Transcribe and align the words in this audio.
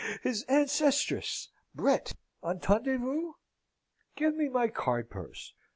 his 0.23 0.41
ancestress! 0.49 1.49
Brett! 1.75 2.15
entendez 2.43 2.97
vous? 2.99 3.35
Give 4.15 4.35
me 4.35 4.49
my 4.49 4.67
card 4.67 5.11
purse. 5.11 5.53